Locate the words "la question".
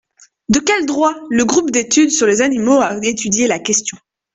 3.45-3.99